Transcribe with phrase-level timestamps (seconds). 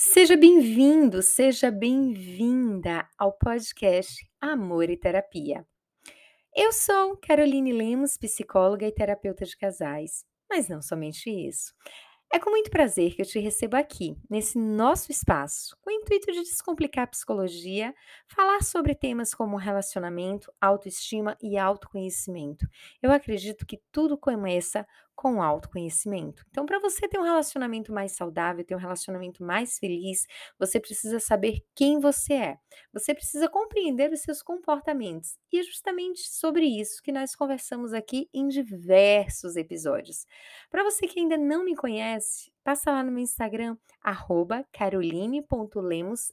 [0.00, 5.66] Seja bem-vindo, seja bem-vinda ao podcast Amor e Terapia.
[6.54, 11.74] Eu sou Caroline Lemos, psicóloga e terapeuta de casais, mas não somente isso.
[12.32, 16.30] É com muito prazer que eu te recebo aqui, nesse nosso espaço, com o intuito
[16.30, 17.92] de descomplicar a psicologia,
[18.28, 22.68] falar sobre temas como relacionamento, autoestima e autoconhecimento.
[23.02, 24.86] Eu acredito que tudo começa
[25.18, 26.44] com autoconhecimento.
[26.48, 30.24] Então, para você ter um relacionamento mais saudável, ter um relacionamento mais feliz,
[30.56, 32.58] você precisa saber quem você é.
[32.92, 35.36] Você precisa compreender os seus comportamentos.
[35.52, 40.24] E é justamente sobre isso que nós conversamos aqui em diversos episódios.
[40.70, 43.76] Para você que ainda não me conhece, passa lá no meu Instagram,
[44.72, 46.30] caroline.lemosf.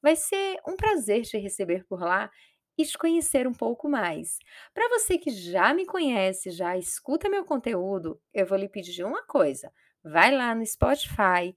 [0.00, 2.30] Vai ser um prazer te receber por lá
[2.78, 4.38] e te conhecer um pouco mais.
[4.72, 9.22] Para você que já me conhece, já escuta meu conteúdo, eu vou lhe pedir uma
[9.26, 11.56] coisa: vai lá no Spotify,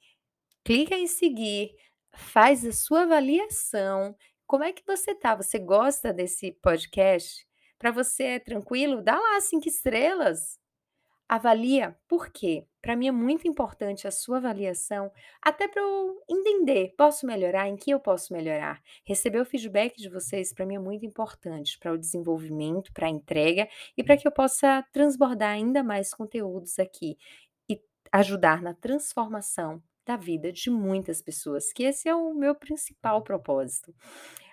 [0.64, 1.72] clica em seguir,
[2.14, 4.16] faz a sua avaliação.
[4.48, 5.36] Como é que você tá?
[5.36, 7.48] Você gosta desse podcast?
[7.78, 9.02] Para você é tranquilo?
[9.02, 10.61] Dá lá cinco estrelas.
[11.34, 12.68] Avalia, por quê?
[12.82, 15.10] Para mim é muito importante a sua avaliação,
[15.42, 18.82] até para eu entender, posso melhorar, em que eu posso melhorar.
[19.06, 23.10] Receber o feedback de vocês para mim é muito importante para o desenvolvimento, para a
[23.10, 27.18] entrega e para que eu possa transbordar ainda mais conteúdos aqui
[27.70, 33.24] e ajudar na transformação da vida de muitas pessoas, que esse é o meu principal
[33.24, 33.96] propósito.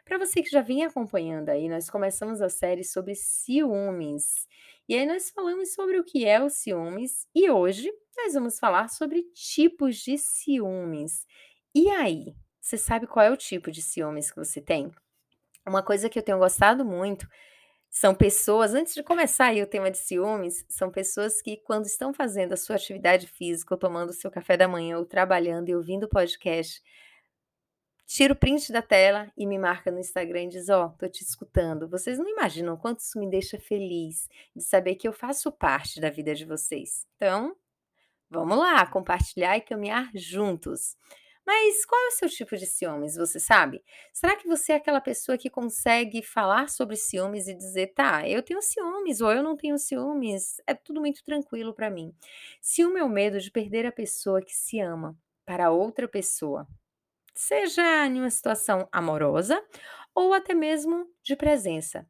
[0.04, 4.46] Para você que já vem acompanhando aí, nós começamos a série sobre ciúmes.
[4.88, 8.88] E aí nós falamos sobre o que é o ciúmes e hoje nós vamos falar
[8.88, 11.26] sobre tipos de ciúmes.
[11.74, 14.90] E aí, você sabe qual é o tipo de ciúmes que você tem?
[15.66, 17.28] Uma coisa que eu tenho gostado muito
[17.90, 22.12] são pessoas, antes de começar aí o tema de ciúmes, são pessoas que quando estão
[22.14, 25.74] fazendo a sua atividade física, ou tomando o seu café da manhã, ou trabalhando e
[25.74, 26.82] ouvindo o podcast,
[28.08, 31.06] tira o print da tela e me marca no Instagram e diz: Ó, oh, tô
[31.06, 31.86] te escutando.
[31.86, 36.08] Vocês não imaginam quanto isso me deixa feliz de saber que eu faço parte da
[36.08, 37.06] vida de vocês.
[37.16, 37.54] Então,
[38.30, 40.96] vamos lá, compartilhar e caminhar juntos.
[41.46, 43.82] Mas qual é o seu tipo de ciúmes, você sabe?
[44.12, 48.42] Será que você é aquela pessoa que consegue falar sobre ciúmes e dizer, tá, eu
[48.42, 50.60] tenho ciúmes ou eu não tenho ciúmes?
[50.66, 52.14] É tudo muito tranquilo para mim.
[52.60, 55.16] Ciúme é o medo de perder a pessoa que se ama
[55.46, 56.68] para outra pessoa
[57.38, 59.64] seja em uma situação amorosa
[60.12, 62.04] ou até mesmo de presença.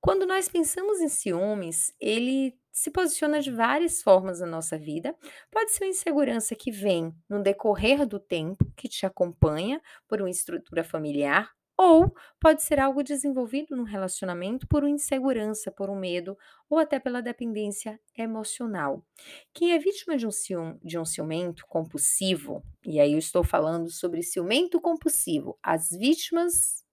[0.00, 5.14] Quando nós pensamos em ciúmes, ele se posiciona de várias formas na nossa vida.
[5.50, 10.30] Pode ser uma insegurança que vem no decorrer do tempo, que te acompanha por uma
[10.30, 16.36] estrutura familiar, ou pode ser algo desenvolvido no relacionamento por uma insegurança, por um medo
[16.68, 19.02] ou até pela dependência emocional.
[19.54, 23.88] Quem é vítima de um, cium, de um ciumento compulsivo, e aí eu estou falando
[23.88, 26.84] sobre ciumento compulsivo, as vítimas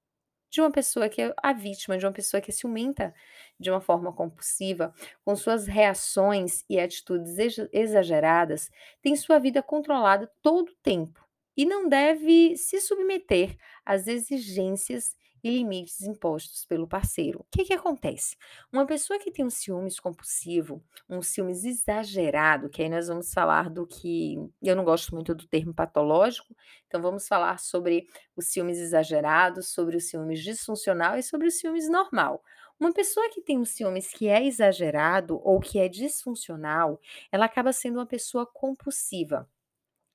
[0.49, 3.13] de uma pessoa que é a vítima de uma pessoa que é ciumenta
[3.59, 4.93] de uma forma compulsiva,
[5.25, 7.35] com suas reações e atitudes
[7.73, 8.71] exageradas,
[9.01, 11.26] tem sua vida controlada todo o tempo
[11.57, 17.39] e não deve se submeter às exigências e limites impostos pelo parceiro.
[17.39, 18.35] O que, que acontece?
[18.71, 23.69] Uma pessoa que tem um ciúmes compulsivo, um ciúmes exagerado, que aí nós vamos falar
[23.69, 26.55] do que eu não gosto muito do termo patológico,
[26.87, 31.89] então vamos falar sobre os ciúmes exagerados, sobre o ciúmes disfuncional e sobre o ciúmes
[31.89, 32.43] normal.
[32.79, 36.99] Uma pessoa que tem um ciúmes que é exagerado ou que é disfuncional,
[37.31, 39.49] ela acaba sendo uma pessoa compulsiva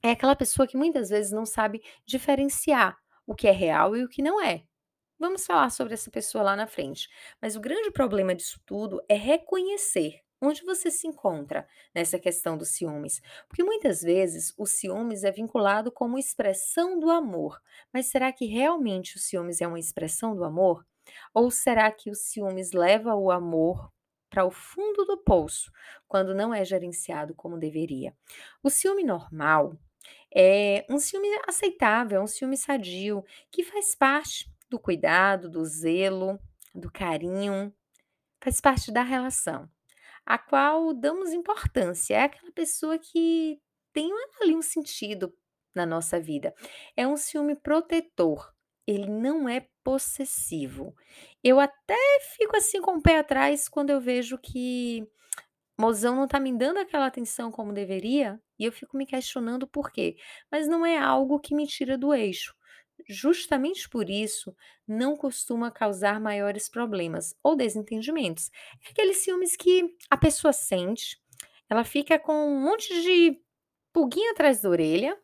[0.02, 2.96] é aquela pessoa que muitas vezes não sabe diferenciar
[3.26, 4.64] o que é real e o que não é.
[5.18, 7.08] Vamos falar sobre essa pessoa lá na frente.
[7.40, 12.70] Mas o grande problema disso tudo é reconhecer onde você se encontra nessa questão dos
[12.70, 13.22] ciúmes.
[13.48, 17.60] Porque muitas vezes o ciúmes é vinculado como expressão do amor.
[17.92, 20.84] Mas será que realmente o ciúmes é uma expressão do amor?
[21.32, 23.92] Ou será que o ciúmes leva o amor
[24.28, 25.70] para o fundo do poço
[26.08, 28.12] quando não é gerenciado como deveria?
[28.60, 29.78] O ciúme normal
[30.34, 36.38] é um ciúme aceitável, é um ciúme sadio, que faz parte do cuidado, do zelo,
[36.74, 37.72] do carinho,
[38.42, 39.68] faz parte da relação,
[40.24, 42.14] a qual damos importância.
[42.14, 43.60] É aquela pessoa que
[43.92, 44.10] tem
[44.40, 45.34] ali um sentido
[45.74, 46.54] na nossa vida.
[46.96, 48.52] É um ciúme protetor.
[48.86, 50.94] Ele não é possessivo.
[51.42, 51.96] Eu até
[52.36, 55.06] fico assim com o pé atrás quando eu vejo que
[55.82, 59.90] mozão não tá me dando aquela atenção como deveria, e eu fico me questionando por
[59.90, 60.16] quê.
[60.50, 62.54] Mas não é algo que me tira do eixo.
[63.08, 64.54] Justamente por isso,
[64.86, 68.50] não costuma causar maiores problemas ou desentendimentos.
[68.86, 71.20] É aqueles ciúmes que a pessoa sente,
[71.68, 73.40] ela fica com um monte de
[73.92, 75.18] pulguinha atrás da orelha,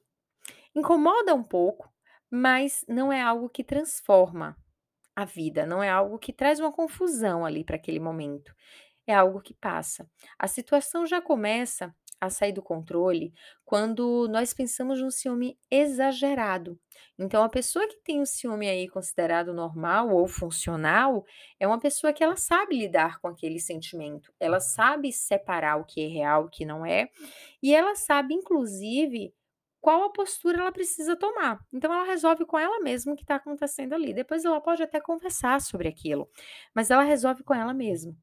[0.78, 1.92] Incomoda um pouco,
[2.30, 4.56] mas não é algo que transforma
[5.16, 8.54] a vida, não é algo que traz uma confusão ali para aquele momento.
[9.08, 10.06] É algo que passa.
[10.38, 13.32] A situação já começa a sair do controle
[13.64, 16.78] quando nós pensamos num ciúme exagerado.
[17.18, 21.24] Então, a pessoa que tem o ciúme aí considerado normal ou funcional
[21.58, 26.04] é uma pessoa que ela sabe lidar com aquele sentimento, ela sabe separar o que
[26.04, 27.08] é real, o que não é,
[27.62, 29.32] e ela sabe, inclusive,
[29.80, 31.58] qual a postura ela precisa tomar.
[31.72, 34.12] Então, ela resolve com ela mesma o que está acontecendo ali.
[34.12, 36.28] Depois, ela pode até conversar sobre aquilo,
[36.74, 38.14] mas ela resolve com ela mesma.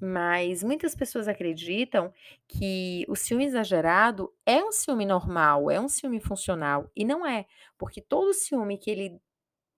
[0.00, 2.12] Mas muitas pessoas acreditam
[2.46, 7.46] que o ciúme exagerado é um ciúme normal, é um ciúme funcional, e não é,
[7.76, 9.20] porque todo ciúme que ele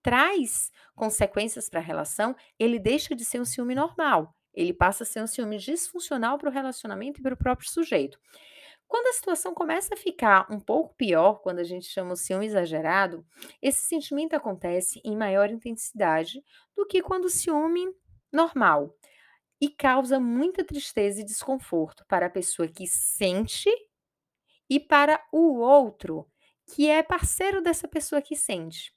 [0.03, 5.05] traz consequências para a relação, ele deixa de ser um ciúme normal, ele passa a
[5.05, 8.19] ser um ciúme disfuncional para o relacionamento e para o próprio sujeito.
[8.87, 12.45] Quando a situação começa a ficar um pouco pior, quando a gente chama o ciúme
[12.45, 13.25] exagerado,
[13.61, 16.43] esse sentimento acontece em maior intensidade
[16.75, 17.87] do que quando o ciúme
[18.31, 18.93] normal
[19.61, 23.69] e causa muita tristeza e desconforto para a pessoa que sente
[24.67, 26.27] e para o outro,
[26.73, 28.91] que é parceiro dessa pessoa que sente.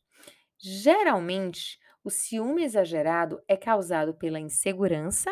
[0.59, 5.31] Geralmente, o ciúme exagerado é causado pela insegurança,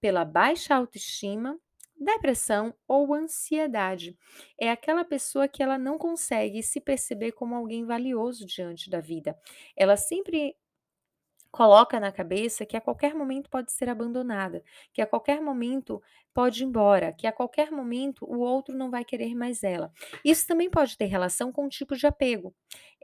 [0.00, 1.58] pela baixa autoestima,
[1.96, 4.16] depressão ou ansiedade.
[4.58, 9.38] É aquela pessoa que ela não consegue se perceber como alguém valioso diante da vida.
[9.76, 10.56] Ela sempre
[11.50, 14.62] coloca na cabeça que a qualquer momento pode ser abandonada,
[14.92, 16.02] que a qualquer momento
[16.32, 19.92] pode ir embora, que a qualquer momento o outro não vai querer mais ela.
[20.24, 22.54] Isso também pode ter relação com o tipo de apego.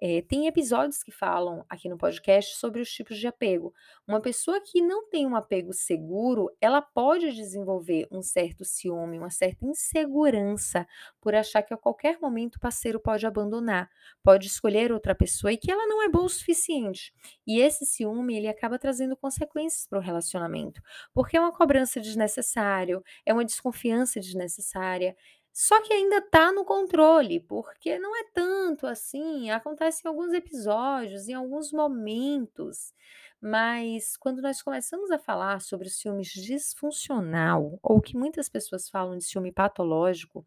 [0.00, 3.72] É, tem episódios que falam aqui no podcast sobre os tipos de apego.
[4.06, 9.30] Uma pessoa que não tem um apego seguro, ela pode desenvolver um certo ciúme, uma
[9.30, 10.86] certa insegurança
[11.20, 13.88] por achar que a qualquer momento o parceiro pode abandonar,
[14.22, 17.14] pode escolher outra pessoa e que ela não é boa o suficiente.
[17.46, 20.82] E esse ciúme, ele acaba trazendo consequências para o relacionamento,
[21.14, 25.16] porque é uma cobrança desnecessária, é uma desconfiança desnecessária,
[25.58, 31.28] só que ainda está no controle, porque não é tanto assim, acontece em alguns episódios,
[31.28, 32.92] em alguns momentos,
[33.40, 39.16] mas quando nós começamos a falar sobre o ciúme disfuncional, ou que muitas pessoas falam
[39.16, 40.46] de ciúme patológico,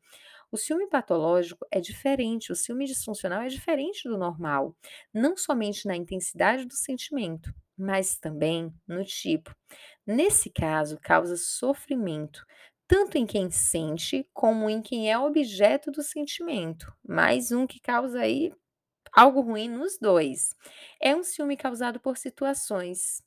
[0.51, 4.75] o ciúme patológico é diferente, o ciúme disfuncional é diferente do normal,
[5.11, 9.55] não somente na intensidade do sentimento, mas também no tipo.
[10.05, 12.45] Nesse caso, causa sofrimento,
[12.89, 16.91] tanto em quem sente como em quem é objeto do sentimento.
[17.07, 18.51] Mais um que causa aí
[19.13, 20.55] algo ruim nos dois.
[21.01, 23.23] É um ciúme causado por situações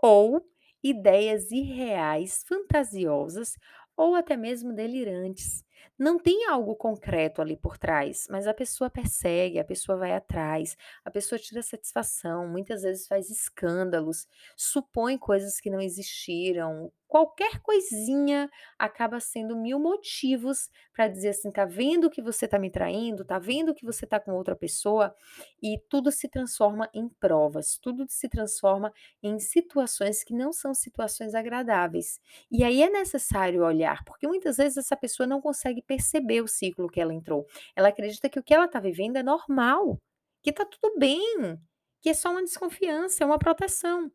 [0.00, 0.46] ou
[0.82, 3.56] ideias irreais, fantasiosas
[3.96, 5.64] ou até mesmo delirantes.
[5.98, 10.76] Não tem algo concreto ali por trás, mas a pessoa persegue, a pessoa vai atrás,
[11.04, 18.48] a pessoa tira satisfação, muitas vezes faz escândalos, supõe coisas que não existiram, qualquer coisinha
[18.78, 23.38] acaba sendo mil motivos para dizer assim: tá vendo que você tá me traindo, tá
[23.38, 25.14] vendo que você tá com outra pessoa,
[25.60, 28.92] e tudo se transforma em provas, tudo se transforma
[29.22, 32.20] em situações que não são situações agradáveis.
[32.50, 36.88] E aí é necessário olhar, porque muitas vezes essa pessoa não consegue perceber o ciclo
[36.88, 37.44] que ela entrou.
[37.74, 39.98] Ela acredita que o que ela tá vivendo é normal,
[40.42, 41.58] que tá tudo bem,
[42.00, 44.10] que é só uma desconfiança, é uma proteção.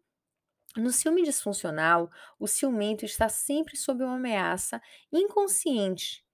[0.75, 6.25] No ciúme disfuncional, o ciumento está sempre sob uma ameaça inconsciente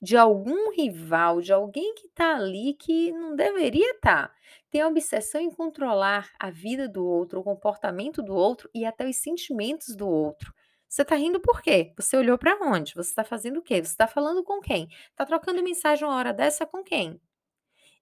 [0.00, 4.28] de algum rival, de alguém que está ali que não deveria estar.
[4.28, 4.34] Tá.
[4.70, 9.08] Tem a obsessão em controlar a vida do outro, o comportamento do outro e até
[9.08, 10.52] os sentimentos do outro.
[10.88, 11.92] Você está rindo por quê?
[11.96, 12.94] Você olhou para onde?
[12.94, 13.82] Você está fazendo o quê?
[13.82, 14.88] Você está falando com quem?
[15.10, 17.20] Está trocando mensagem uma hora dessa com quem?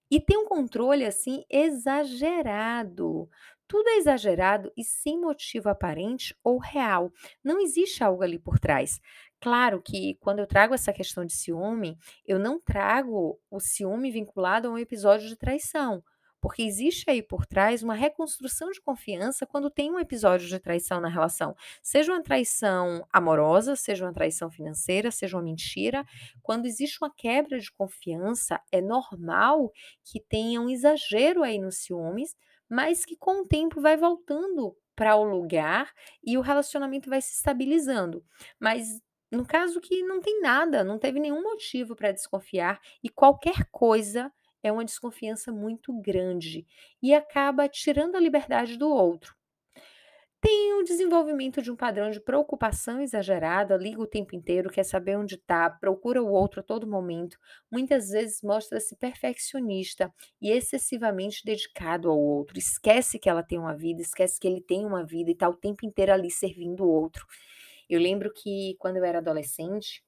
[0.09, 3.29] E tem um controle assim exagerado
[3.67, 7.11] tudo é exagerado e sem motivo aparente ou real.
[7.43, 8.99] Não existe algo ali por trás.
[9.41, 14.67] Claro que quando eu trago essa questão de ciúme, eu não trago o ciúme vinculado
[14.67, 16.01] a um episódio de traição,
[16.39, 20.99] porque existe aí por trás uma reconstrução de confiança quando tem um episódio de traição
[21.01, 21.55] na relação.
[21.81, 26.05] Seja uma traição amorosa, seja uma traição financeira, seja uma mentira.
[26.41, 29.71] Quando existe uma quebra de confiança, é normal
[30.03, 32.35] que tenha um exagero aí nos ciúmes,
[32.69, 35.91] mas que com o tempo vai voltando para o lugar
[36.23, 38.23] e o relacionamento vai se estabilizando.
[38.59, 38.99] Mas
[39.31, 44.31] no caso que não tem nada, não teve nenhum motivo para desconfiar e qualquer coisa
[44.67, 46.65] é uma desconfiança muito grande
[47.01, 49.35] e acaba tirando a liberdade do outro.
[50.39, 55.17] Tem o desenvolvimento de um padrão de preocupação exagerada, liga o tempo inteiro, quer saber
[55.17, 57.39] onde está, procura o outro a todo momento,
[57.71, 63.99] muitas vezes mostra-se perfeccionista e excessivamente dedicado ao outro, esquece que ela tem uma vida,
[63.99, 67.25] esquece que ele tem uma vida e está o tempo inteiro ali servindo o outro.
[67.89, 70.03] Eu lembro que quando eu era adolescente,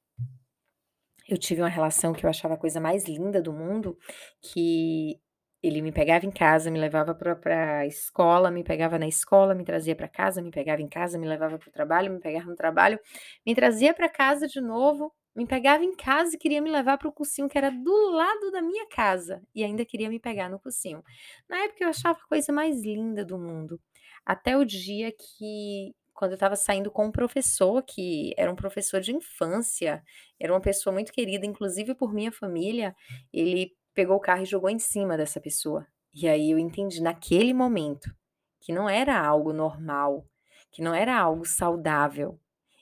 [1.30, 3.96] eu tive uma relação que eu achava a coisa mais linda do mundo,
[4.42, 5.18] que
[5.62, 9.64] ele me pegava em casa, me levava para a escola, me pegava na escola, me
[9.64, 12.56] trazia para casa, me pegava em casa, me levava para o trabalho, me pegava no
[12.56, 12.98] trabalho,
[13.46, 17.08] me trazia para casa de novo, me pegava em casa e queria me levar para
[17.08, 20.58] o cursinho que era do lado da minha casa e ainda queria me pegar no
[20.58, 21.02] cursinho.
[21.48, 23.80] Na época eu achava a coisa mais linda do mundo,
[24.24, 29.00] até o dia que quando eu estava saindo com um professor que era um professor
[29.00, 30.04] de infância,
[30.38, 32.94] era uma pessoa muito querida, inclusive por minha família,
[33.32, 35.86] ele pegou o carro e jogou em cima dessa pessoa.
[36.12, 38.14] E aí eu entendi naquele momento
[38.60, 40.26] que não era algo normal,
[40.70, 42.38] que não era algo saudável.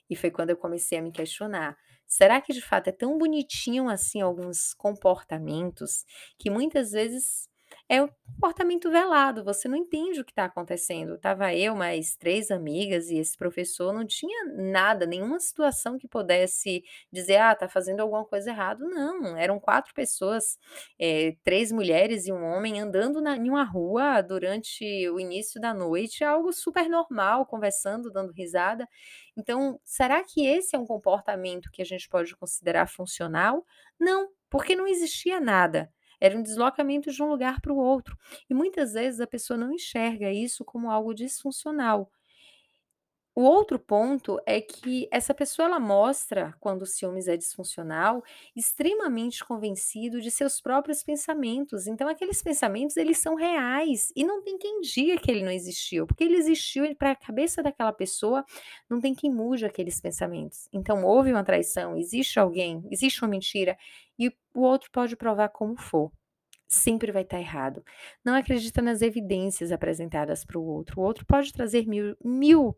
[0.09, 3.87] E foi quando eu comecei a me questionar: será que de fato é tão bonitinho
[3.87, 6.03] assim alguns comportamentos
[6.37, 7.48] que muitas vezes
[7.89, 11.17] é um comportamento velado, você não entende o que está acontecendo.
[11.17, 16.83] Tava eu, mais 3 amigas e esse professor, não tinha nada, nenhuma situação que pudesse
[17.11, 20.57] dizer: "Ah, tá fazendo alguma coisa errado", não, eram 4 pessoas,
[20.99, 25.73] eh, 3 mulheres e um homem andando na em uma rua durante o início da
[25.73, 28.87] noite, algo super normal, conversando, dando risada.
[29.37, 33.65] Então, será que esse é um comportamento que a gente pode considerar funcional?
[33.99, 35.91] Não, porque não existia nada.
[36.21, 38.17] Era um deslocamento de um lugar para o outro.
[38.49, 42.11] E muitas vezes a pessoa não enxerga isso como algo disfuncional.
[43.39, 48.21] O outro ponto é que essa pessoa ela mostra, quando o ciúmes é disfuncional,
[48.53, 51.87] extremamente convencido de seus próprios pensamentos.
[51.87, 56.05] Então aqueles pensamentos eles são reais e não tem quem diga que ele não existiu,
[56.05, 58.43] porque ele existiu para a cabeça daquela pessoa,
[58.89, 60.67] não tem quem mude aqueles pensamentos.
[60.73, 63.77] Então houve uma traição, existe alguém, existe uma mentira
[64.19, 66.11] e o outro pode provar como for
[66.71, 67.83] sempre vai estar errado.
[68.23, 71.01] Não acredita nas evidências apresentadas para o outro.
[71.01, 72.77] O outro pode trazer mil, mil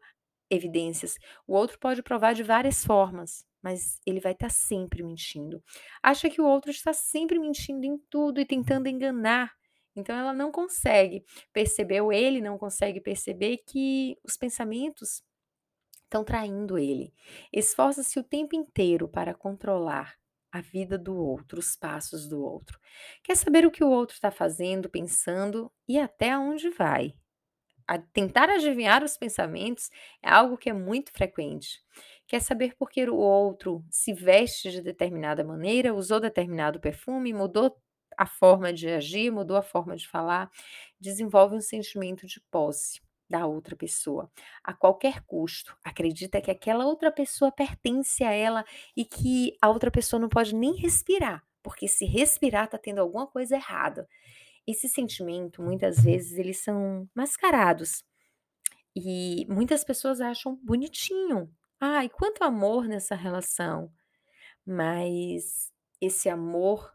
[0.51, 1.17] evidências,
[1.47, 5.63] o outro pode provar de várias formas, mas ele vai estar sempre mentindo.
[6.03, 9.53] Acha que o outro está sempre mentindo em tudo e tentando enganar.
[9.95, 15.23] Então ela não consegue perceber, ou ele não consegue perceber que os pensamentos
[16.03, 17.13] estão traindo ele.
[17.53, 20.15] Esforça-se o tempo inteiro para controlar
[20.51, 22.77] a vida do outro, os passos do outro.
[23.23, 27.15] Quer saber o que o outro está fazendo, pensando e até aonde vai.
[27.87, 29.89] A tentar adivinhar os pensamentos
[30.23, 31.81] é algo que é muito frequente.
[32.27, 37.75] Quer saber por que o outro se veste de determinada maneira, usou determinado perfume, mudou
[38.17, 40.49] a forma de agir, mudou a forma de falar,
[40.99, 44.29] desenvolve um sentimento de posse da outra pessoa,
[44.63, 45.75] a qualquer custo.
[45.83, 50.53] Acredita que aquela outra pessoa pertence a ela e que a outra pessoa não pode
[50.53, 54.07] nem respirar, porque se respirar está tendo alguma coisa errada.
[54.67, 58.03] Esse sentimento, muitas vezes, eles são mascarados.
[58.95, 61.49] E muitas pessoas acham bonitinho.
[61.79, 63.91] Ai, quanto amor nessa relação.
[64.65, 66.93] Mas esse amor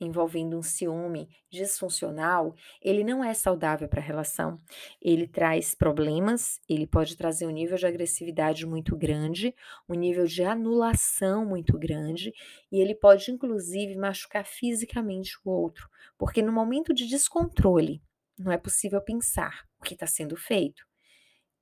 [0.00, 4.58] envolvendo um ciúme disfuncional, ele não é saudável para a relação.
[5.00, 9.54] Ele traz problemas, ele pode trazer um nível de agressividade muito grande,
[9.88, 12.32] um nível de anulação muito grande,
[12.72, 18.02] e ele pode inclusive machucar fisicamente o outro, porque no momento de descontrole,
[18.38, 20.89] não é possível pensar o que está sendo feito.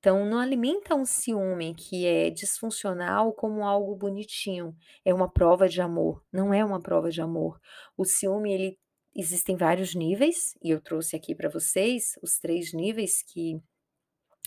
[0.09, 4.75] Então, não alimenta um ciúme que é disfuncional como algo bonitinho.
[5.05, 6.25] É uma prova de amor.
[6.33, 7.61] Não é uma prova de amor.
[7.95, 8.79] O ciúme, ele
[9.15, 13.61] existem vários níveis, e eu trouxe aqui para vocês os três níveis que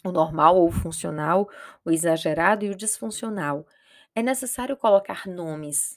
[0.03, 1.48] o normal ou o funcional,
[1.86, 3.63] o exagerado e o disfuncional.
[4.15, 5.96] É necessário colocar nomes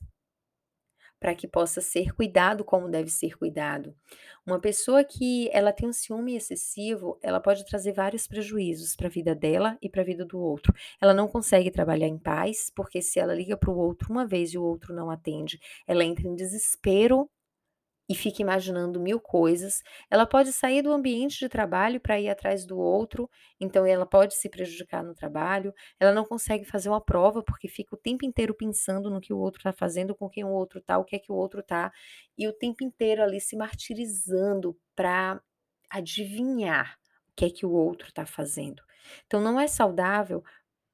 [1.24, 3.94] para que possa ser cuidado como deve ser cuidado.
[4.46, 9.10] Uma pessoa que ela tem um ciúme excessivo, ela pode trazer vários prejuízos para a
[9.10, 10.74] vida dela e para a vida do outro.
[11.00, 14.52] Ela não consegue trabalhar em paz, porque se ela liga para o outro uma vez
[14.52, 17.26] e o outro não atende, ela entra em desespero
[18.08, 19.82] e fica imaginando mil coisas.
[20.10, 24.34] Ela pode sair do ambiente de trabalho para ir atrás do outro, então ela pode
[24.34, 25.74] se prejudicar no trabalho.
[25.98, 29.38] Ela não consegue fazer uma prova porque fica o tempo inteiro pensando no que o
[29.38, 31.92] outro está fazendo, com quem o outro está, o que é que o outro está,
[32.36, 35.40] e o tempo inteiro ali se martirizando para
[35.88, 38.82] adivinhar o que é que o outro está fazendo.
[39.26, 40.42] Então não é saudável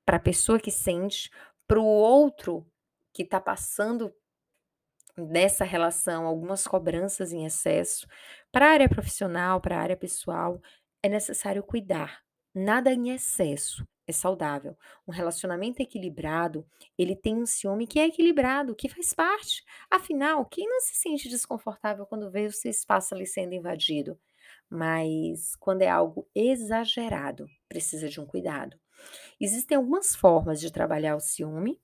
[0.04, 1.30] para a pessoa que sente,
[1.66, 2.66] para o outro
[3.12, 4.12] que está passando
[5.16, 8.06] dessa relação, algumas cobranças em excesso.
[8.52, 10.60] Para a área profissional, para a área pessoal,
[11.02, 12.20] é necessário cuidar.
[12.54, 14.76] Nada em excesso é saudável.
[15.06, 16.66] Um relacionamento equilibrado,
[16.98, 19.64] ele tem um ciúme que é equilibrado, que faz parte.
[19.90, 24.18] Afinal, quem não se sente desconfortável quando vê o seu espaço ali sendo invadido?
[24.68, 28.78] Mas quando é algo exagerado, precisa de um cuidado.
[29.40, 31.80] Existem algumas formas de trabalhar o ciúme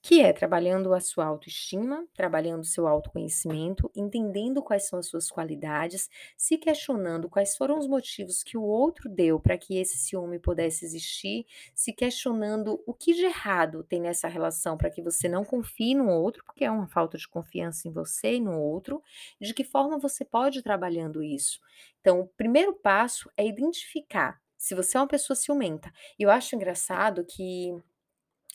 [0.00, 5.30] que é trabalhando a sua autoestima, trabalhando o seu autoconhecimento, entendendo quais são as suas
[5.30, 10.38] qualidades, se questionando quais foram os motivos que o outro deu para que esse ciúme
[10.38, 15.44] pudesse existir, se questionando o que de errado tem nessa relação para que você não
[15.44, 19.02] confie no outro, porque é uma falta de confiança em você e no outro,
[19.40, 21.60] de que forma você pode ir trabalhando isso.
[22.00, 25.92] Então, o primeiro passo é identificar se você é uma pessoa ciumenta.
[26.18, 27.76] E eu acho engraçado que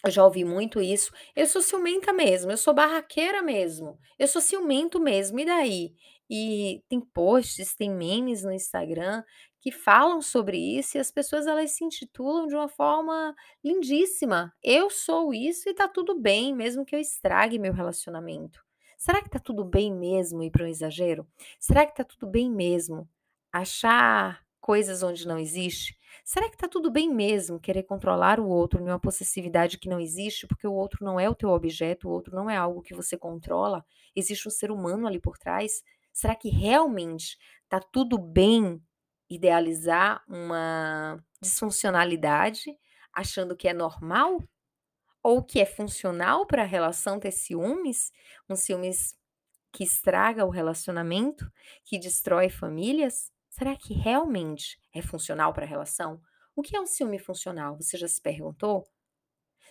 [0.06, 1.12] eu já ouvi muito isso.
[1.36, 5.94] Eu sou ciumenta mesmo, eu sou barraqueira mesmo, eu sou ciumento mesmo, e daí?
[6.30, 9.24] E tem posts, tem memes no Instagram
[9.62, 13.34] que falam sobre isso e as pessoas elas se intitulam de uma forma
[13.64, 14.54] lindíssima.
[14.62, 18.62] Eu sou isso e tá tudo bem, mesmo que eu estrague meu relacionamento.
[18.98, 21.26] Será que tá tudo bem mesmo ir para um exagero?
[21.60, 23.08] Será que tá tudo bem mesmo
[23.52, 25.98] achar coisas onde não existe?
[26.24, 30.00] Será que tá tudo bem mesmo querer controlar o outro em uma possessividade que não
[30.00, 32.94] existe, porque o outro não é o teu objeto, o outro não é algo que
[32.94, 33.86] você controla?
[34.16, 35.84] Existe um ser humano ali por trás?
[36.12, 37.38] Será que realmente
[37.70, 38.82] tá tudo bem
[39.30, 42.78] idealizar uma disfuncionalidade,
[43.14, 44.40] achando que é normal?
[45.24, 48.12] Ou que é funcional para a relação ter ciúmes?
[48.50, 49.16] Um ciúmes
[49.74, 51.52] que estraga o relacionamento,
[51.86, 53.33] que destrói famílias?
[53.54, 56.20] Será que realmente é funcional para a relação?
[56.56, 57.78] O que é um ciúme funcional?
[57.80, 58.84] Você já se perguntou?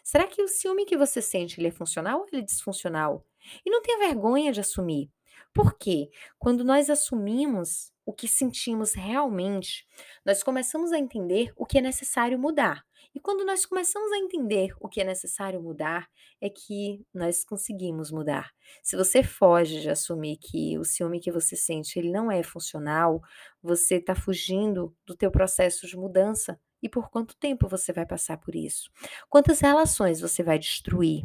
[0.05, 3.27] Será que o ciúme que você sente ele é funcional ou ele é disfuncional?
[3.67, 5.11] E não tenha vergonha de assumir.
[5.53, 6.11] Por quê?
[6.39, 9.85] Quando nós assumimos o que sentimos realmente,
[10.25, 12.85] nós começamos a entender o que é necessário mudar.
[13.15, 16.09] E quando nós começamos a entender o que é necessário mudar,
[16.41, 18.53] é que nós conseguimos mudar.
[18.83, 23.21] Se você foge de assumir que o ciúme que você sente ele não é funcional,
[23.63, 26.59] você está fugindo do teu processo de mudança.
[26.83, 28.91] E por quanto tempo você vai passar por isso?
[29.29, 31.25] Quantas relações você vai destruir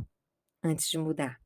[0.64, 1.40] antes de mudar?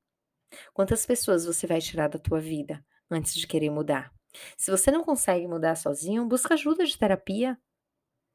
[0.73, 4.13] Quantas pessoas você vai tirar da tua vida antes de querer mudar?
[4.57, 7.57] Se você não consegue mudar sozinho, busca ajuda de terapia.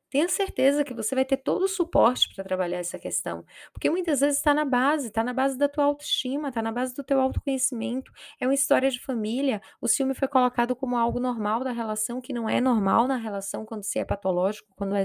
[0.08, 4.20] Tenha certeza que você vai ter todo o suporte para trabalhar essa questão, porque muitas
[4.20, 7.20] vezes está na base, está na base da tua autoestima, está na base do teu
[7.20, 8.12] autoconhecimento.
[8.40, 9.60] É uma história de família.
[9.80, 13.64] O ciúme foi colocado como algo normal da relação, que não é normal na relação
[13.64, 15.04] quando se é patológico, quando é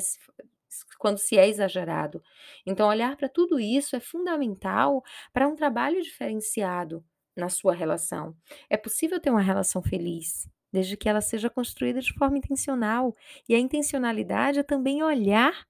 [0.98, 2.24] quando se é exagerado.
[2.66, 7.04] Então, olhar para tudo isso é fundamental para um trabalho diferenciado
[7.36, 8.36] na sua relação.
[8.70, 13.16] É possível ter uma relação feliz, desde que ela seja construída de forma intencional.
[13.48, 15.66] E a intencionalidade é também olhar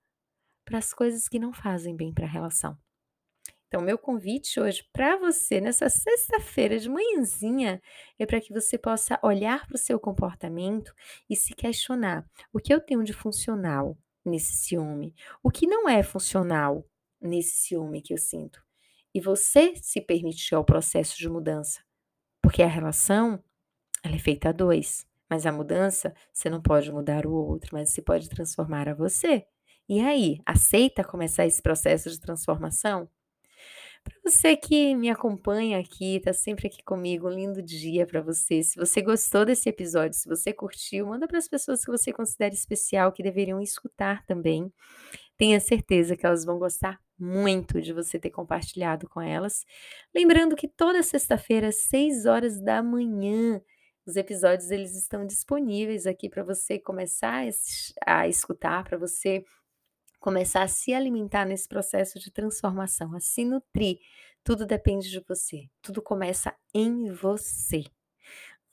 [0.65, 2.77] para as coisas que não fazem bem para a relação.
[3.67, 7.81] Então, meu convite hoje para você, nessa sexta-feira de manhãzinha,
[8.19, 10.93] é para que você possa olhar para o seu comportamento
[11.29, 15.15] e se questionar: o que eu tenho de funcional nesse ciúme?
[15.41, 16.85] O que não é funcional
[17.21, 18.61] nesse ciúme que eu sinto?
[19.15, 21.81] E você se permitir ao processo de mudança,
[22.41, 23.41] porque a relação
[24.03, 27.89] ela é feita a dois, mas a mudança, você não pode mudar o outro, mas
[27.89, 29.45] você pode transformar a você.
[29.87, 33.09] E aí, aceita começar esse processo de transformação?
[34.03, 38.63] Para você que me acompanha aqui, está sempre aqui comigo, um lindo dia para você.
[38.63, 42.53] Se você gostou desse episódio, se você curtiu, manda para as pessoas que você considera
[42.53, 44.73] especial, que deveriam escutar também.
[45.37, 49.65] Tenha certeza que elas vão gostar muito de você ter compartilhado com elas.
[50.15, 53.61] Lembrando que toda sexta-feira, às 6 horas da manhã,
[54.05, 57.45] os episódios eles estão disponíveis aqui para você começar
[58.05, 59.43] a escutar, para você
[60.19, 63.99] começar a se alimentar nesse processo de transformação, a se nutrir.
[64.43, 65.69] Tudo depende de você.
[65.81, 67.83] Tudo começa em você.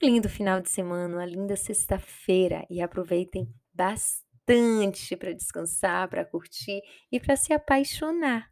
[0.02, 6.80] Um lindo final de semana, uma linda sexta-feira e aproveitem bastante para descansar, para curtir
[7.10, 8.50] e para se apaixonar